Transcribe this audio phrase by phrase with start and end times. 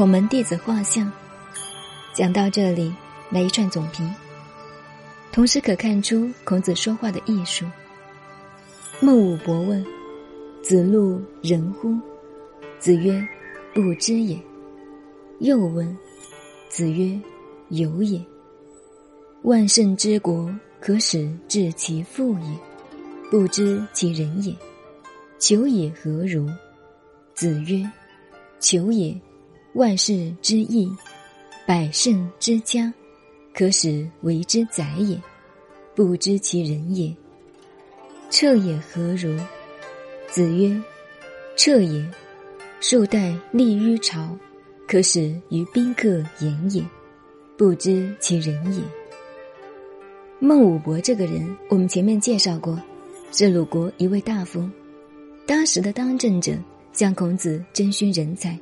[0.00, 1.12] 孔门弟子画像。
[2.14, 2.90] 讲到这里，
[3.28, 4.10] 来一串总评。
[5.30, 7.66] 同时可看出孔子说话的艺术。
[8.98, 9.84] 孟武伯问
[10.64, 11.94] ：“子路人乎？”
[12.80, 13.22] 子曰
[13.74, 14.40] ：“不知也。”
[15.40, 15.94] 又问
[16.70, 17.20] ：“子曰
[17.68, 18.24] ：“有也。”
[19.44, 22.58] 万圣之国，可使治其父也，
[23.30, 24.56] 不知其人也。
[25.38, 26.48] 求也何如？
[27.34, 27.86] 子曰
[28.60, 29.14] ：“求也，
[29.74, 30.90] 万事之义，
[31.66, 32.92] 百胜之家，
[33.54, 35.20] 可使为之宰也，
[35.94, 37.14] 不知其人也。
[38.30, 39.38] 彻也何如？”
[40.28, 40.80] 子曰
[41.56, 42.04] ：“彻也，
[42.80, 44.36] 数代立于朝，
[44.86, 46.84] 可使于宾客言也，
[47.56, 48.82] 不知其人也。”
[50.40, 52.80] 孟武伯这个人，我们前面介绍过，
[53.30, 54.68] 是鲁国一位大夫。
[55.46, 56.52] 当时的当政者
[56.92, 58.58] 向孔子征询人才，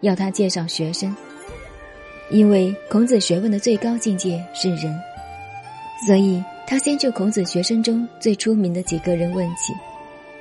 [0.00, 1.14] 要他介绍学生。
[2.28, 4.98] 因为孔子学问的最高境界是仁，
[6.06, 9.72] 所以他先就孔子学生中最出名的几个人问起，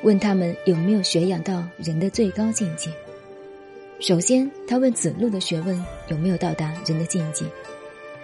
[0.02, 2.90] 问他们有没有学养到人的最高境界。
[4.00, 7.46] 首先，他问子路的学问有没有到达人的境界，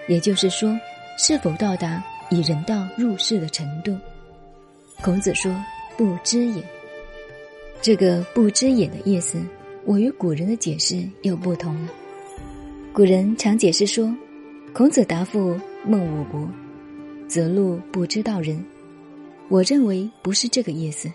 [0.08, 0.76] 也就是说，
[1.18, 3.96] 是否到达以人道入世的程度。
[5.02, 5.56] 孔子说
[5.96, 6.64] ：“不知也。”
[7.82, 9.40] 这个“不知也”的意思，
[9.86, 11.90] 我与古人的解释又不同了。
[12.94, 14.14] 古人常解释说，
[14.74, 16.48] 孔子答复孟武伯
[17.28, 18.64] ：“则路不知道人。”
[19.50, 21.12] 我认为不是这个意思。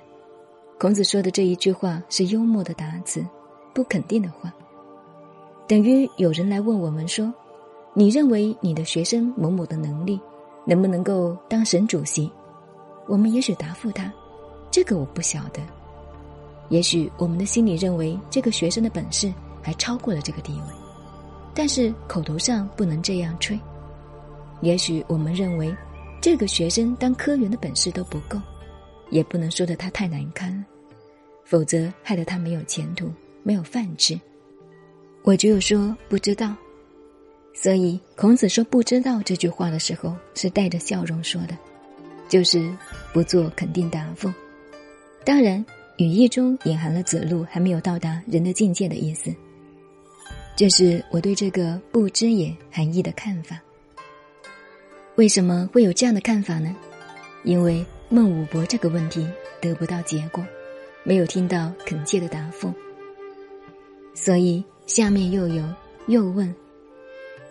[0.78, 3.24] 孔子说的这一句话是幽默的答词，
[3.72, 4.52] 不肯定的话，
[5.66, 7.32] 等于有人来问我们说
[7.94, 10.20] ：“你认为你的学生某某的能力
[10.66, 12.30] 能不能够当省主席？”
[13.08, 14.12] 我们也许答复他
[14.70, 15.62] ：“这个我不晓得。”
[16.68, 20.74] 也许我们的心里认为这个学生的本事还超过了这个地位，
[21.54, 23.58] 但是口头上不能这样吹。
[24.62, 25.72] 也许我们认为
[26.20, 28.36] 这个学生当科员的本事都不够，
[29.10, 30.64] 也不能说的他太难堪，
[31.44, 33.12] 否则害得他没有前途、
[33.44, 34.18] 没有饭吃。
[35.22, 36.52] 我只有说不知道，
[37.54, 41.56] 所以孔子说不知道这句话的时候是带着笑容说的，
[42.28, 42.68] 就是
[43.12, 44.32] 不做肯定答复。
[45.24, 45.64] 当然。
[45.98, 49.34] 语义中隐含了子路还没有到达人的境界的意思，
[50.54, 53.58] 这是我对这个“不知也”含义的看法。
[55.14, 56.76] 为什么会有这样的看法呢？
[57.44, 59.26] 因为孟武伯这个问题
[59.58, 60.44] 得不到结果，
[61.02, 62.70] 没有听到恳切的答复，
[64.12, 65.64] 所以下面又有
[66.08, 66.54] 又问，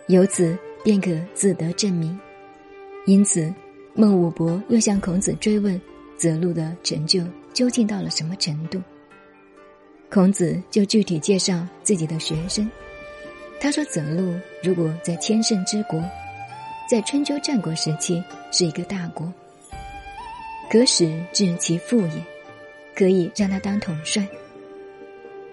[0.06, 2.16] 由此便可自得证明。
[3.06, 3.52] 因此，
[3.92, 5.80] 孟武伯又向孔子追问
[6.16, 7.24] 子路的成就。
[7.56, 8.78] 究竟到了什么程度？
[10.10, 12.70] 孔子就具体介绍自己的学生。
[13.58, 15.98] 他说：“子路如果在千乘之国，
[16.86, 18.22] 在春秋战国时期
[18.52, 19.32] 是一个大国，
[20.70, 22.22] 可使治其父也，
[22.94, 24.22] 可以让他当统帅。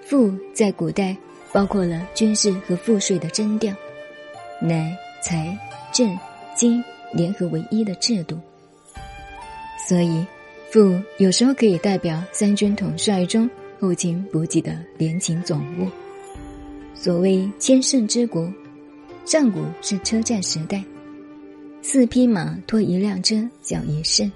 [0.01, 1.15] 父在古代
[1.53, 3.73] 包括了军事和赋税的征调，
[4.59, 5.57] 乃财
[5.93, 6.19] 政
[6.53, 8.37] 经联合为一的制度，
[9.87, 10.25] 所以。”
[10.73, 13.47] 父有时候可以代表三军统帅中
[13.79, 15.87] 后勤补给的联勤总务。
[16.95, 18.51] 所谓千乘之国，
[19.23, 20.83] 上古是车战时代，
[21.83, 24.31] 四匹马拖一辆车叫一乘，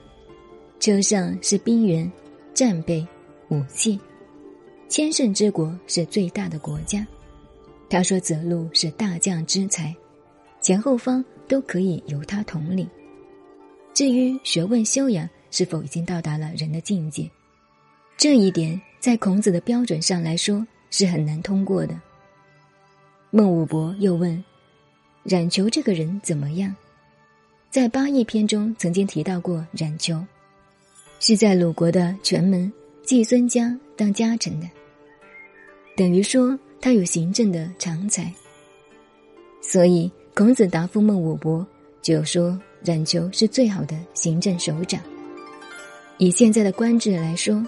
[0.79, 2.11] 车上是兵员、
[2.53, 3.03] 战备、
[3.49, 3.99] 武器。
[4.87, 7.03] 千乘之国是最大的国家。
[7.89, 9.91] 他说子路是大将之才，
[10.61, 12.87] 前后方都可以由他统领。
[13.91, 17.29] 至于学问修养，是否已经到达了人的境界？
[18.17, 21.99] 这一点在孔子的标准上来说是很难通过的。
[23.29, 24.43] 孟武伯又问
[25.23, 26.75] ：“冉求这个人怎么样？”
[27.69, 30.25] 在八佾篇中曾经提到过冉求，
[31.19, 32.71] 是在鲁国的权门
[33.03, 34.67] 季孙家当家臣的，
[35.95, 38.33] 等于说他有行政的长才。
[39.61, 41.65] 所以孔子答复孟武伯，
[42.01, 45.00] 就说冉求是最好的行政首长。
[46.19, 47.65] 以现在的官制来说，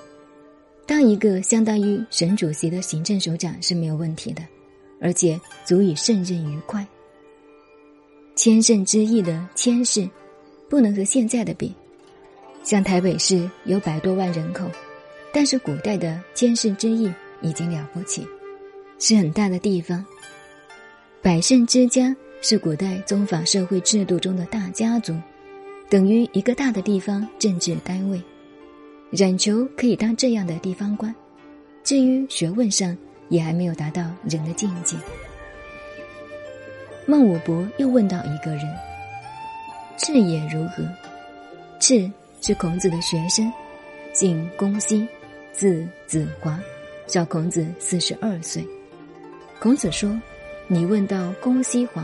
[0.87, 4.41] 当一个相当于省主席的行政首长是没有问题的，
[4.99, 6.85] 而且足以胜任愉快。
[8.35, 10.09] 千乘之邑的千氏，
[10.67, 11.73] 不能和现在的比。
[12.63, 14.65] 像台北市有百多万人口，
[15.31, 17.11] 但是古代的千乘之邑
[17.41, 18.27] 已经了不起，
[18.97, 20.03] 是很大的地方。
[21.21, 25.13] 百胜之家是古代宗法社会制度中的大家族，
[25.87, 28.19] 等于一个大的地方政治单位。
[29.11, 31.13] 冉求可以当这样的地方官，
[31.83, 32.95] 至于学问上，
[33.29, 34.95] 也还没有达到人的境界。
[37.07, 38.63] 孟武伯又问到一个人
[39.97, 40.83] ：“赤也如何？”
[41.81, 42.11] 赤
[42.41, 43.51] 是孔子的学生，
[44.13, 45.07] 姓公西，
[45.51, 46.59] 字子华，
[47.07, 48.63] 小孔子四十二岁。
[49.59, 50.15] 孔子说
[50.67, 52.03] ：“你问到公西华，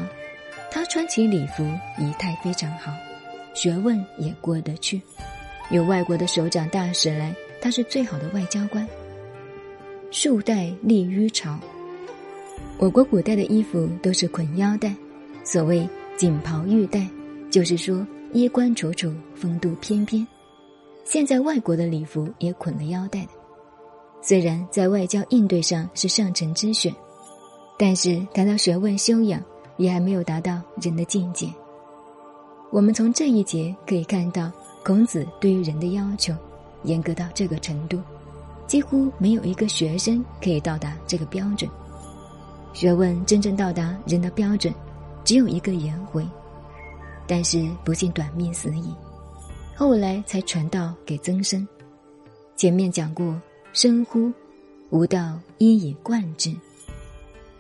[0.72, 1.64] 他穿起礼服，
[2.00, 2.92] 仪态非常好，
[3.54, 5.00] 学问也过得去。
[5.72, 8.88] 有外国的首长大使来，他是最好的外交官。
[10.12, 11.58] 束带立于朝。
[12.78, 14.94] 我国古代的衣服都是捆腰带，
[15.44, 17.08] 所谓锦袍玉带，
[17.50, 20.26] 就是说衣冠楚楚，风度翩翩。
[21.04, 23.30] 现在外国的礼服也捆了腰带的，
[24.22, 26.94] 虽然在外交应对上是上乘之选，
[27.78, 29.44] 但是谈到学问修养，
[29.78, 31.48] 也还没有达到人的境界。
[32.72, 34.52] 我们从这一节可以看到。
[34.86, 36.32] 孔子对于人的要求
[36.84, 38.00] 严格到这个程度，
[38.68, 41.68] 几乎没有一个学生可以到达这个标准。
[42.72, 44.72] 学问真正到达人的标准，
[45.24, 46.24] 只有一个颜回，
[47.26, 48.94] 但是不幸短命死矣。
[49.76, 51.68] 后来才传道给曾参。
[52.56, 53.42] 前面讲过，
[53.74, 54.32] 深乎，
[54.92, 56.56] 吾道一以贯之。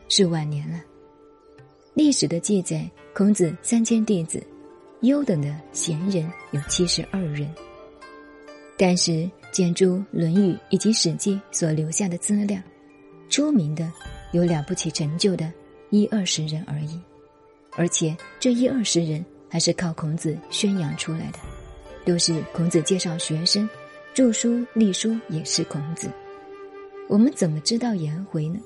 [0.10, 0.80] 是晚年了。
[1.96, 4.46] 历史的记载，孔子三千弟子。
[5.06, 7.50] 优等的贤人有七十二人，
[8.78, 12.60] 但是建筑《论语》以及《史记》所留下的资料，
[13.30, 13.92] 出名的
[14.32, 15.52] 有了不起成就的
[15.90, 17.00] 一二十人而已，
[17.76, 21.40] 而且这一二十人还是靠孔子宣扬出来的，
[22.06, 23.70] 都是孔子介绍学生，
[24.14, 26.10] 著书立书也是孔子。
[27.08, 28.60] 我们怎么知道颜回呢？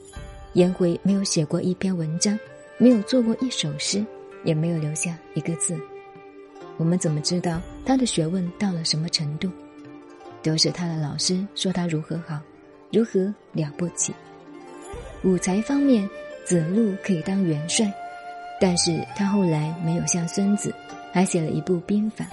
[0.53, 2.39] 颜回没有写过一篇文章，
[2.77, 4.05] 没有做过一首诗，
[4.43, 5.79] 也没有留下一个字。
[6.79, 9.51] 我们怎么知道他的学问到了什么程度？
[10.41, 12.39] 都是他的老师说他如何好，
[12.93, 14.13] 如何了不起。
[15.23, 16.09] 武才方面，
[16.45, 17.91] 子路可以当元帅，
[18.61, 20.73] 但是他后来没有像孙子，
[21.11, 22.25] 还写了一部兵法。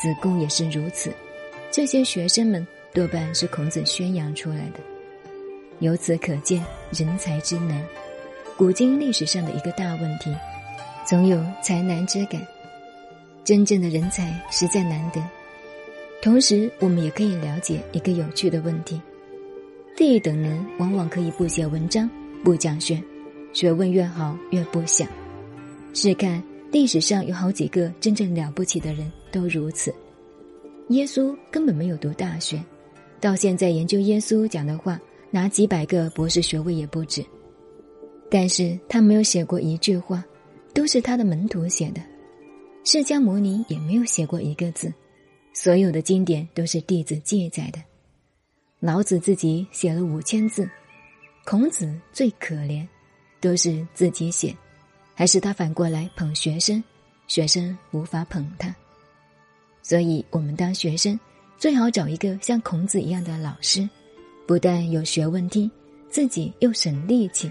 [0.00, 1.12] 子贡也是如此。
[1.72, 4.78] 这些学生们多半是孔子宣扬出来的。
[5.80, 7.84] 由此可见，人才之难，
[8.56, 10.32] 古今历史上的一个大问题，
[11.04, 12.40] 总有才难之感。
[13.44, 15.22] 真正的人才实在难得，
[16.22, 18.98] 同时我们也可以了解一个有趣的问题：
[19.94, 22.08] 第一等人往往可以不写文章、
[22.42, 22.98] 不讲学，
[23.52, 25.06] 学问越好越不想。
[25.92, 26.42] 试看
[26.72, 29.94] 历史上有好几个真正了不起的人都如此。
[30.88, 32.58] 耶稣根本没有读大学，
[33.20, 34.98] 到现在研究耶稣讲的话，
[35.30, 37.22] 拿几百个博士学位也不止。
[38.30, 40.24] 但是他没有写过一句话，
[40.72, 42.00] 都是他的门徒写的。
[42.86, 44.92] 释迦牟尼也没有写过一个字，
[45.54, 47.82] 所有的经典都是弟子记载的。
[48.78, 50.68] 老子自己写了五千字，
[51.46, 52.86] 孔子最可怜，
[53.40, 54.54] 都是自己写，
[55.14, 56.84] 还是他反过来捧学生，
[57.26, 58.74] 学生无法捧他。
[59.82, 61.18] 所以，我们当学生
[61.56, 63.88] 最好找一个像孔子一样的老师，
[64.46, 65.70] 不但有学问听，
[66.10, 67.50] 自己又省力气，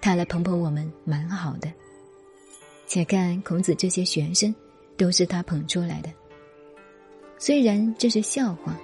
[0.00, 1.72] 他来捧捧我们，蛮好的。
[2.88, 4.52] 且看孔子这些学生。
[4.96, 6.10] 都是他捧出来的。
[7.38, 8.78] 虽然这是笑话，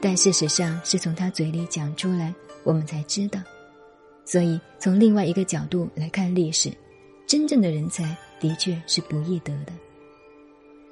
[0.00, 3.40] 但事实上是从他嘴里讲出来，我们才知道。
[4.24, 6.72] 所以从另外一个角度来看历史，
[7.26, 9.72] 真正的人才的确是不易得的。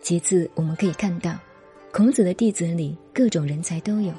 [0.01, 1.37] 其次，我们可以看到，
[1.93, 4.13] 孔子的弟子里各种人才都有：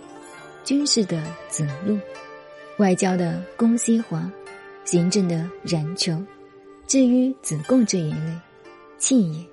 [0.64, 1.98] 军事的子路，
[2.78, 4.30] 外交的公西华，
[4.84, 6.22] 行政的冉求。
[6.86, 8.34] 至于子贡这一类，
[8.98, 9.46] 弃也。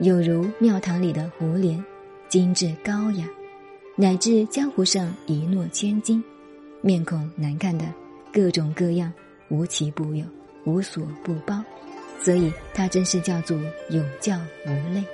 [0.00, 1.84] 有如庙堂里的胡莲，
[2.26, 3.28] 精致高雅，
[3.96, 6.24] 乃至江湖上一诺千金，
[6.80, 7.84] 面孔难看的
[8.32, 9.12] 各种各样，
[9.50, 10.24] 无奇不有，
[10.64, 11.62] 无所不包，
[12.18, 13.58] 所以他真是叫做
[13.90, 15.04] 有教无类。